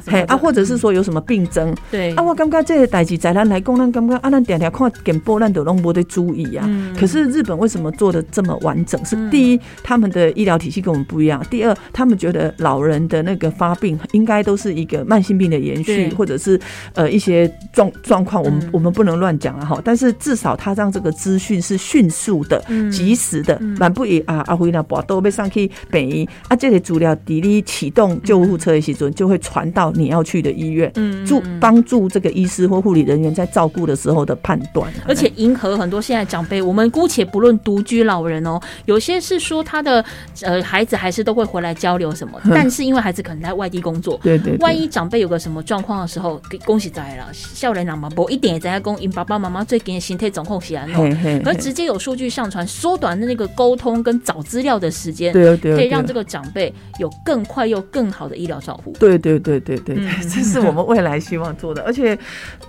[0.06, 1.76] 嘿啊，或者是说有什么病症。
[1.90, 6.70] 对啊，我感觉这个代志在咱来讲，咱感觉啊，咱点点看点波，咱都拢无得注意啊。
[7.00, 9.04] 可是日本为什么做的这么完整？
[9.04, 12.75] 是第一，他们的医疗体系跟我们不一样；第二，他们觉得老。
[12.76, 16.60] 老人的那个发病应该都是一个慢性病的延续，或者是
[16.94, 19.82] 呃一些状状况，我们我们不能乱讲啊哈。
[19.82, 22.62] 但是至少他让这个资讯是迅速的、
[22.92, 30.92] 及时的，满不以啊阿辉那把都被上去北医啊，这里主料滴滴启动救护车的时阵，就会传到你要去的医院，
[31.26, 34.92] 助帮助这个医师或护理人员在照顾的时候的判断。
[35.08, 40.04] 而且迎合很多现在长辈，我们姑且不论独居老人哦，有些是说他的
[40.42, 51.06] 呃孩子还是都会回来交流什么， 但但是因为孩子可能在外地工作，对对，万一长辈有个什么状况的时候，恭喜在了，笑脸郎嘛，不一点也在公，因爸爸妈妈最近心态总控起来弄，
[51.46, 58.92] 而直接有数据上传，缩短的那个沟通跟找资料的时间，对对，可以让这个长辈有更快又更好的医疗照护。
[59.00, 59.96] 对对对对对，
[60.28, 61.84] 这是我们未来希望做的。
[61.84, 62.18] 而且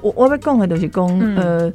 [0.02, 1.06] 我我被讲的东西讲，
[1.36, 1.72] 呃。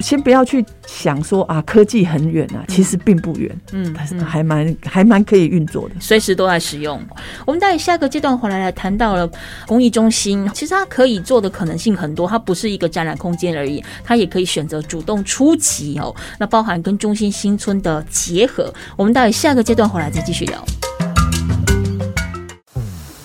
[0.00, 7.00] 先不要去想说啊，科技很远啊，其实并不远，嗯，还蛮还蛮可以运作的，随时都在使用。
[7.44, 9.28] 我们在下个阶段回来来谈到了
[9.66, 16.14] 公益中心，其实它可以做的可能性很多，它不是一个展览空间而已，它也可以选择主动出击哦。
[16.38, 20.64] 那包含跟中心新村的结合，我们待下个阶段回来再继续聊。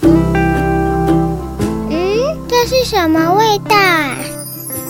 [0.02, 4.33] 嗯，这是什么味道？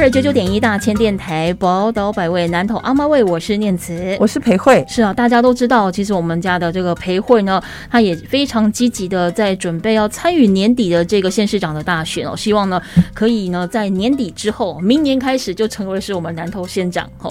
[0.00, 4.82] 二九九点一大千电台宝岛百味南投阿妈味，我是念慈，我是裴慧。
[4.88, 12.80] 是啊，大家都知道，其实我们家的这个裴慧呢，他也非常积极的在准备要参与年底的这个县市长的大选哦，希望呢
[13.12, 17.30] 可以呢在年底之后，明年开始就成为是我们南投县长哦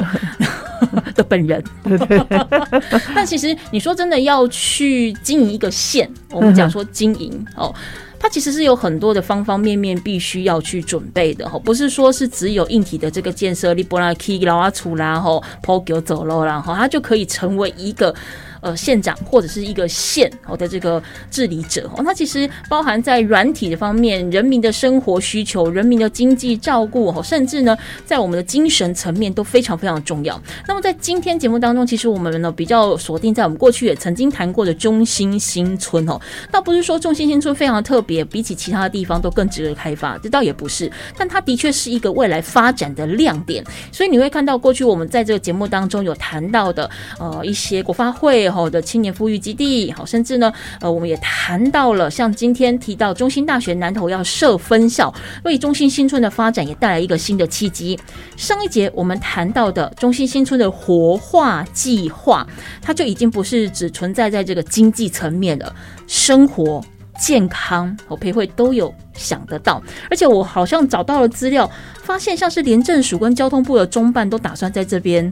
[1.16, 1.64] 的本人。
[3.16, 7.74] 但其实你说真的要去经营一个县，我们讲说经营哦。
[8.20, 18.14] 它其实是有很多的方方面面必须要去准备的哈，不是说是只有硬体的这个建设，你不拉 key 拉啊出啦吼，抛球走喽，然后它就可以成为一个。
[18.62, 30.42] 呃，县长或者是一个县哦的这个治理者哦，那其实包含在软体的方面，人民的生活需求、人民的经济照顾哦，甚至呢，在我们的精神层面都非常非常重要。
[30.68, 36.20] 那么在今天节目当中，其实我们呢比较锁定在我们过去也曾经谈过的中心新村哦，
[36.52, 43.64] 倒不是说中心新村非常特别，比起其他的地方都更值得开发，这倒也不是，但它的确是一个未来发展的亮点。
[43.92, 48.49] 所以你会看到过去我们在这个节目当中有谈到的呃一些国发会。
[48.52, 58.00] 好的青年富裕基地，好，甚至呢，呃，我们也谈到了，像今天提到中心大学南投要设分校，为中心新村的发展也带来一个新的契机。
[58.36, 62.48] 上一节我们谈到的中心新村的活化计划，
[62.82, 65.74] 它就已经不是只存在在这个经济层面了，
[66.08, 66.84] 生活、
[67.20, 69.82] 健康和培会都有想得到。
[70.10, 71.70] 而且我好像找到了资料，
[72.02, 75.32] 发现像是廉政署跟交通部的中办都打算在这边。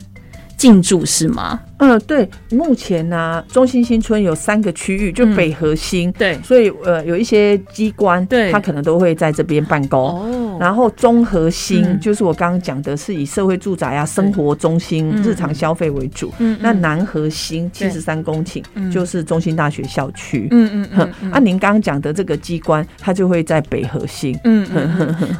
[0.58, 1.60] 进驻是吗？
[1.78, 2.28] 嗯，对。
[2.50, 6.12] 目前呢，中心新村有三个区域，就北核心。
[6.14, 10.00] 对，所以呃，有一些机关，对，他可能都会在这边办公。
[10.02, 10.47] 哦。
[10.60, 16.34] 然后中核心就是我刚刚讲的，是以社会住宅啊、生活中心、日常消费为主。
[16.40, 16.58] 嗯。
[16.62, 20.48] 那南核心七十三公顷，就是中心大学校区。
[20.52, 21.32] 嗯嗯嗯。
[21.32, 24.38] 啊，您刚刚讲的这个机关，它就会在北核心。
[24.44, 24.68] 嗯。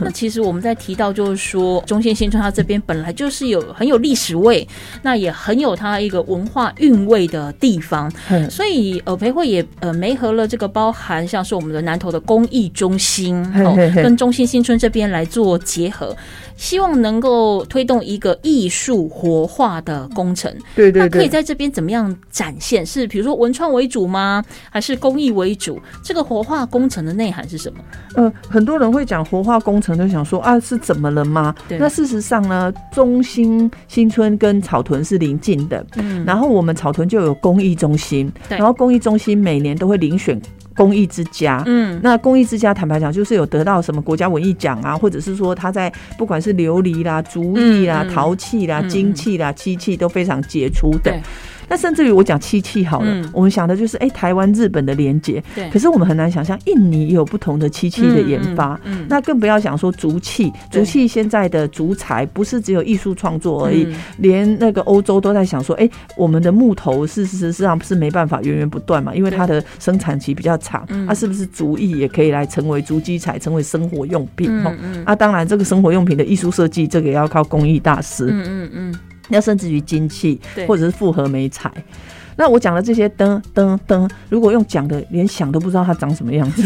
[0.02, 4.68] 那其实我们在提到，就是说中心新村它这边本来就是有很有历史味。
[5.02, 8.12] 那也很有它一个文化韵味的地方，
[8.50, 13.46] 所以呃培会也呃媒合了这个包含像是我们的南投的公益中心，
[13.96, 16.16] 跟中心新村这边来做结合。
[16.56, 22.84] 希望能够推动一个艺术活化的工程，对对，那可以在这边怎么样展现？
[22.84, 24.44] 是比如说文创为主吗？
[24.72, 25.80] 还是公益为主？
[26.04, 27.80] 这个活化工程的内涵是什么？
[28.16, 31.54] 呃，很多人会讲活化工程，就想说啊，是怎么了吗？
[31.70, 40.42] 那事实上呢，中心新村跟草屯是邻近的，嗯，然后我们草屯就有公益中心，然后公益中心每年都会遴选。
[40.78, 51.12] 公益之家，嗯，那公益之家，坦白讲，就是有得到什么国家文艺奖啊，或者是说他在不管是琉璃啦、竹艺啦、陶器啦、金器啦、漆器都非常杰出的。
[51.70, 55.44] 那甚至于我讲漆器好了，我们想的就是哎，台湾日本的连接。
[55.54, 55.70] 对。
[55.70, 58.80] 可是我们很难想象，印尼也有不同的漆器的研发。
[58.86, 59.06] 嗯。
[59.10, 70.86] 那更不要想说竹器，竹器现在的竹材不是只有艺术创作而已，连那个欧洲都在想说，哎，我们的木头事实上是没办法源源不断嘛，因为它的生产期比较长。
[70.90, 71.08] 嗯。
[71.08, 74.50] 啊，是不是竹艺也可以来成为竹基材，成为生活用品？
[74.50, 75.04] 嗯嗯。
[75.06, 78.28] 啊，当然，这个生活用品的艺术设计，这个也要靠工艺大师。
[78.30, 78.96] 嗯嗯嗯。
[79.30, 81.72] 那甚至于金器，或者是复合美彩。
[82.40, 86.64] 那我讲的这些灯灯灯，如果用讲的，连想都不知道它长什么样子。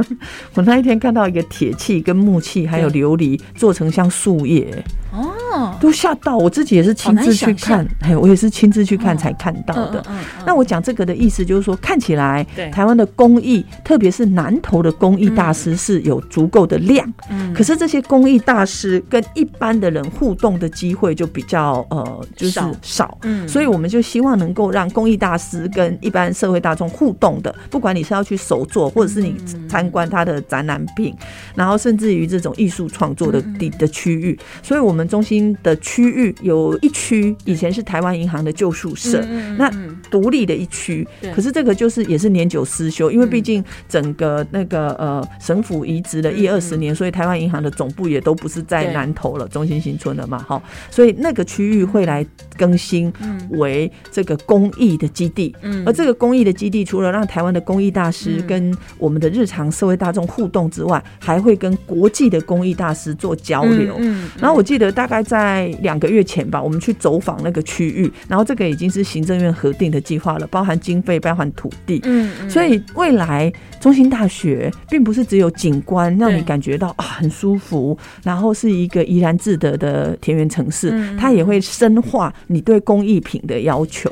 [0.52, 4.66] 我那一天看到一个铁器、跟木器，还有琉璃做成像树叶。
[5.12, 5.32] 哦，
[5.80, 10.04] 都吓到我自己也是亲自去看，哎，我也是亲自去看才看到的。
[10.44, 17.12] 那我讲这个的意思就是说，看起来台湾的工艺，特别是南投的工艺大师是有足够的量。
[17.30, 23.18] 嗯，可是这些工艺大师跟一般的人互动的机会就比较呃，就是少。
[23.22, 29.36] 嗯，所以我们就希望能够让工艺大师跟一般社会大众互动的，不管你是要去手作，或者是你
[29.68, 31.14] 参观他的展览品，
[31.54, 34.38] 然后甚至于这种艺术创作的地的区域。
[34.62, 39.20] 所以，我们中心的区域有一区以前是台湾银行的旧宿舍，
[39.58, 39.70] 那
[40.10, 41.06] 独立的一区。
[41.34, 50.60] 可是这个就是也是年久失修，因为毕竟整个那个呃省府移植了一二十年，所以台湾银行的总部也都不是在南投了，中心新村了嘛，哈。
[50.90, 53.12] 所以那个区域会来更新
[53.50, 55.54] 为这个公益的基地。
[55.86, 63.96] 而这个公益的基地，除了让台湾的公益大师跟我们的日常社会大众互动之外，还会跟国际的公益大师做交流。
[64.40, 64.56] 然后。
[64.56, 72.00] 我记得大概在两个月前吧，我们去走访那个区域，然后这个已经是行政院核定的的计划了，包含经费，包含土地。
[72.04, 73.50] 嗯嗯，所以未来
[73.86, 84.10] 中心大学并不是只有景观让你感觉到啊很舒服，然后是一个怡然自得的田园城市，嗯它也会深化你对工艺品的要求。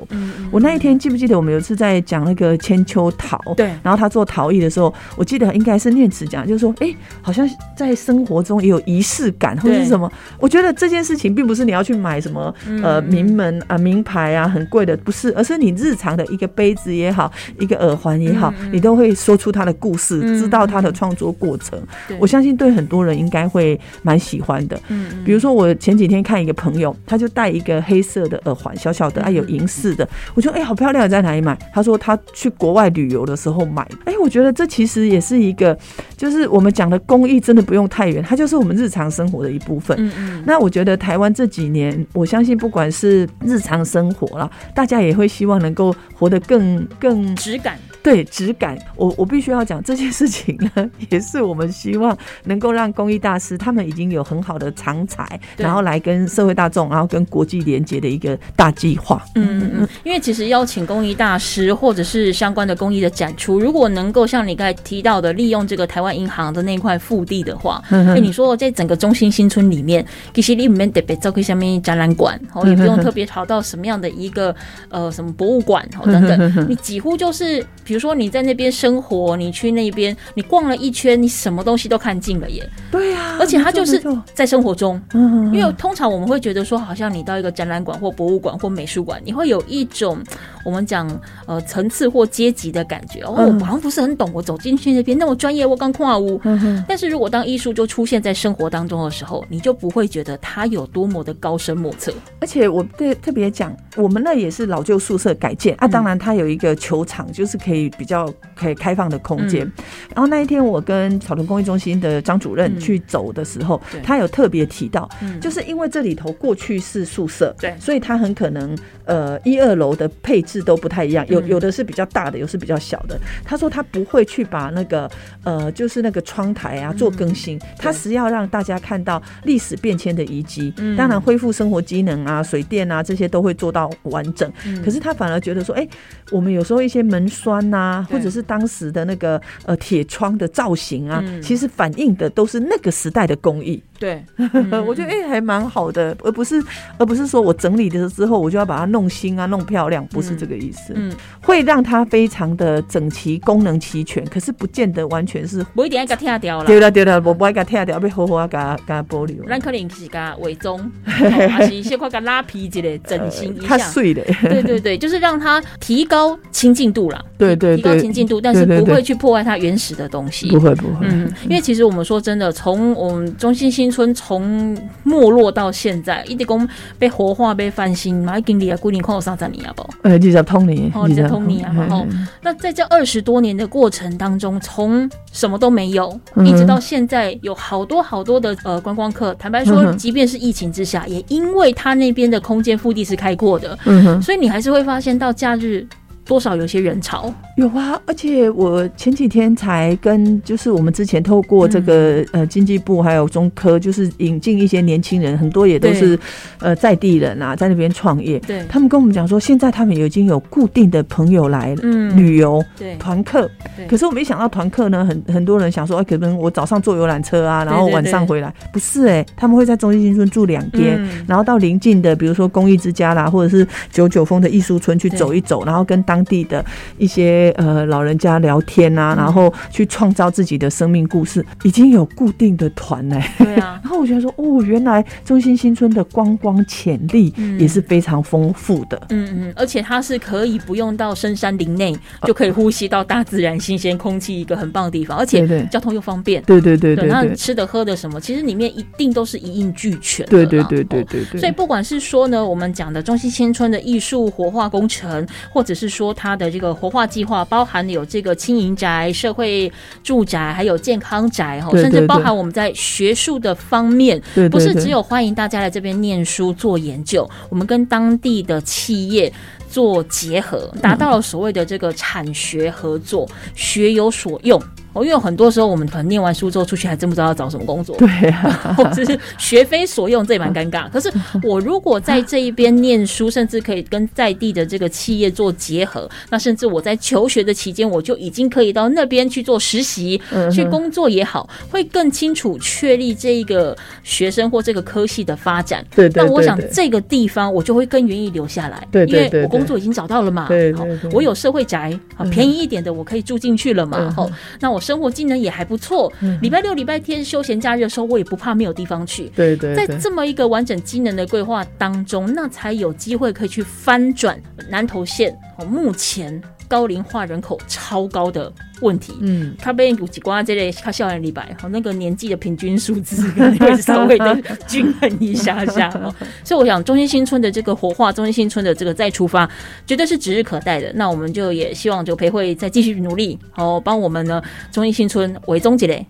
[0.53, 3.37] 我那一天记不记得我们有一次在讲那个千秋陶？
[3.57, 7.45] 对然后他做陶艺的时候，我记得应该是念慈讲，就是说，哎、好像
[7.77, 10.09] 在生活中也有仪式感，或者是什么。
[10.39, 21.81] 我觉得这件事情并不是你要去买什么呃嗯名门啊、名牌啊、很贵的，不是，而是你日常的一个杯子也好，一个耳环也好，你都会说出它的故事，嗯知道他的创作过程。
[22.19, 24.77] 我相信对很多人应该会蛮喜欢的。
[24.89, 30.09] 嗯嗯比如说，我前几天看一个朋友，他就戴一个黑色的耳环，小小的，啊，有银饰的。
[30.35, 31.57] 我觉得，哎、好漂亮，在哪里买？
[31.73, 33.87] 他说他去国外旅游的时候买。
[34.05, 35.77] 哎、我觉得这其实也是一个，
[36.17, 39.97] 就是我们讲的工艺，真的不用太远，它就是我们日常生活的一部分。
[39.99, 59.25] 嗯嗯那我觉得台湾这几年，我相信不管是日常生活啦，大家也会希望能够活得更更质感对质感，我我必须要讲这件事情呢，也是我们希望能够让工艺大师他们已经有很好的长才，然后来跟社会大众，然后跟国际连接的一个大计划。
[59.37, 70.05] 嗯嗯嗯，因为其实邀请工艺大师或者是相关的工艺的展出，如果能够像你刚才提到的，利用这个台湾银行的那块腹地的话，哎、你说在整个中心新村里面，
[70.35, 74.55] 其实里面得被造个下面展览馆，哦，也不用特别跑到什么样的一个
[74.91, 77.65] 呃什么博物馆哦等等，你几乎就是，
[77.95, 84.03] 比如说你在那边生活，你去那边你逛了一圈，你什么东西都看尽了耶，对呀、而且它就是
[84.35, 85.55] 在生活中，嗯。
[85.55, 90.19] 因为通常我们会觉得说，好像你到一个展览馆或博物馆或美术馆，你会有一种
[90.65, 91.09] 我们讲
[91.47, 93.21] 呃层次或阶级的感觉。
[93.21, 96.41] 哦，嗯我好像不是很懂，我走进去那边那么专业，我刚跨屋。
[96.89, 102.13] 但是如果当艺术就出现在生活当中的时候，你就不会觉得它有多么的高深莫测。
[102.41, 109.65] 而且我对特别讲，我们那也是老旧宿舍改建啊，当然它有一个球场，就是可以比较可以开放的空间。
[109.67, 109.73] 嗯
[110.15, 123.19] 然后那一天我跟草屯公益中心的张主任嗯去走的时候，对他有特别提到，嗯就是因为这里头过去是宿舍，对所以他很可能呃一二楼的配置都不太一样，有嗯有的是比较大的，有的是比较小的。
[123.45, 125.11] 他说他不会去把那个
[125.43, 134.51] 呃就是那个窗台啊做更新，他是要让大家看到历史变迁的遗迹，嗯当然恢复生活机能啊、水电啊这些都会做到完整。
[134.67, 135.87] 嗯可是他反而觉得说，哎、
[136.31, 143.83] 我们有时候一些门栓呐、对或者是当时的那个呃铁窗的造型啊，嗯其实反映的都是那个时代的工艺。
[143.99, 144.23] 对，
[144.87, 146.63] 我觉得哎、还蛮好的，而不是
[146.99, 150.93] 而不是说我整理的之后我就要把它弄新啊、弄漂亮，不是这个意思。
[150.97, 155.65] 嗯，会让它非常的整齐、功能齐全，可是不见得完全是。
[155.75, 156.65] 我一定要给它掉了。
[156.67, 159.37] 对了对了，我不爱给它拆掉，被好好啊给它给它保留。
[159.49, 163.67] 咱可能是给它伪装， 哦还是先快给它拉皮之类，整形一下。
[163.69, 170.49] 它碎的，对对对，就是让它提高亲近度啦，对对提高对亲近度，但是不会去破坏它原始的东西。
[170.51, 171.07] 不会不会。
[171.09, 176.69] 嗯，因为其实我们说真的，从我们中心新村从没落到现在，一直讲
[176.99, 179.83] 被活化、被翻新嘛，已经离啊规定快有三十年啊，不？
[180.03, 182.07] 呃，二十通年，哦，你在通你啊，然后
[182.43, 189.35] 那在这二十多年的过程当中，从什么都没有，嗯一直到现在，有好多好多的呃观光客。
[189.35, 195.87] 坦白说，即便是疫情之下，也因为他那边的空间腹地是开阔的，嗯哼，所以你还是会发现到假日
[196.25, 197.33] 多少有些人潮。
[197.57, 202.45] 有啊，而且我前几天才跟，就是我们之前透过这个、嗯。
[202.45, 206.17] 呃经济部还有中科，就是引进一些年轻人，很多也都是
[206.61, 208.39] 呃在地人啊，在那边创业。
[208.41, 213.87] 对，他们跟我们讲说，现在他们已经有固定的朋友来嗯，旅游对，团客，对。
[213.87, 221.25] 可是我没想到团客呢，很很多人想说，哎，可能我早上坐游览车啊，然后晚上回来，不是哎、他们会在中心新村住两天，嗯。
[221.27, 226.65] 然后到邻近的，比如说公益之家啦，或者是九九峰的艺术村去走一走，然后跟当地的
[226.97, 233.21] 一些呃老人家聊天啊，嗯然后去创造自己的生命故事，已经有固定的团嘞。
[233.39, 239.01] 对啊， 然后我觉得说，哦，原来中心新村的观光潜力嗯也是非常丰富的。
[239.11, 246.41] 嗯嗯，而且它是可以不用到深山林内就可以呼吸到大自然新鲜空气一个很棒的地方，而且交通又方便。
[246.45, 250.25] 对对对对对那吃的喝的什么，其实里面一定都是一应俱全。
[250.27, 251.41] 对对对对哦对对。
[251.41, 269.33] 所以不管是说呢，我们讲的中心新村的艺术活化工程，或者是说它的这个活化计划，包含有这个轻盈宅、社会住宅，还有健康宅哈，甚至包含我们在学术的方面，对对对不是只有欢迎大家来这边念书做研究，我们跟当地的企业。
[269.67, 274.63] 做结合，达到了所谓的这个产学合作，学有所用
[274.95, 280.89] 哦，因为很多时候我们可能念完书之后出去，还真不知道要找什么工作，对啊， 或者是学非所用，这也蛮尴尬。
[280.89, 290.21] 可是我如果在这一边念书，甚至可以跟在地的这个企业做结合，那甚至我在求学的期间，我就已经可以到那边去做实习、
[290.53, 295.85] 去工作也好，会更清楚确立这一个学生或这个科系的发展。
[295.95, 301.11] 对对那我想这个地方我就会更愿意留下来，对对对因为我工作已经找到了嘛，好对对对。
[301.13, 304.13] 我有社会宅，好便宜一点的我可以住进去了嘛，嗯。
[304.15, 304.31] 好，
[304.61, 306.13] 那我生活技能也还不错，
[306.43, 309.31] 礼拜六、礼拜天休闲假日的时候，我也不怕没有地方去。
[309.35, 318.53] 在对对在，这么一个完整机能的规划当中，那才有机会可以去翻转南投县哦目前高龄化人口超高的
[318.85, 319.15] 问题。
[319.21, 326.15] 嗯，他被有几瓜这类他校园李白，好那个年纪的平均数字可能会稍微的均衡一下下哦。
[326.45, 329.49] 所以我想中心新村的这个活化，中心新村的这个再出发，
[329.87, 330.93] 绝对是指日可待的。
[330.95, 336.07] 那我们就也希望就培会再继续努力，哦，帮我们呢中心新村为中几类，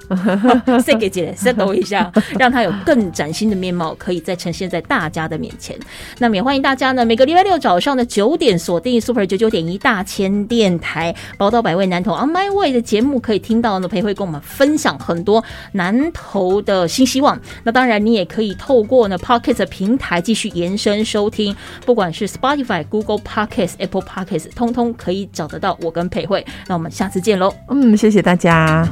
[0.85, 5.77] 再给几类 settle 一下，让它有更崭新的面貌，可以再呈现在大家的面前。
[6.19, 15.43] 那么也欢迎大家呢，每个礼拜六早上的九点锁定 Super 九九点一大千电台，宝岛百位男童 On My Way 的节目，可以听到呢培慧跟我们分享很多
[15.73, 17.39] 南投的新希望。
[17.63, 21.55] 那当然，你也可以透过呢 Pocket 平台继续延伸收听，
[21.85, 26.45] 不管是 Spotify、Google Pocket、Apple Pocket，通通可以找得到我跟培慧。
[26.67, 27.53] 那我们下次见喽。
[27.69, 28.87] 嗯，谢谢大家。